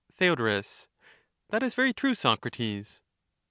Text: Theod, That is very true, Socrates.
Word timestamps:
Theod, 0.17 0.65
That 1.51 1.61
is 1.61 1.75
very 1.75 1.93
true, 1.93 2.15
Socrates. 2.15 3.01